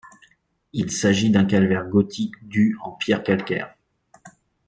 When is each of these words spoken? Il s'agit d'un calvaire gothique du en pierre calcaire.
Il 0.73 0.89
s'agit 0.91 1.29
d'un 1.29 1.45
calvaire 1.45 1.87
gothique 1.87 2.33
du 2.47 2.75
en 2.81 2.89
pierre 2.93 3.21
calcaire. 3.21 3.75